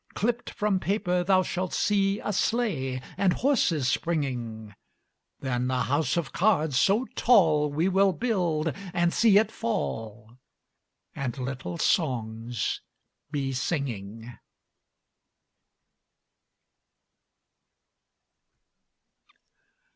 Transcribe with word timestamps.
Clipped 0.15 0.49
from 0.49 0.79
paper 0.79 1.23
thou 1.23 1.43
shalt 1.43 1.73
see 1.75 2.19
A 2.21 2.33
sleigh, 2.33 2.99
and 3.19 3.33
horses 3.33 3.87
springing; 3.87 4.73
Then 5.41 5.69
a 5.69 5.83
house 5.83 6.17
of 6.17 6.33
cards 6.33 6.75
so 6.79 7.05
tall 7.15 7.69
We 7.71 7.87
will 7.87 8.11
build 8.11 8.69
and 8.95 9.13
see 9.13 9.37
it 9.37 9.51
fall, 9.51 10.39
And 11.15 11.37
little 11.37 11.77
songs 11.77 12.81
be 13.29 13.53
singing. 13.53 14.35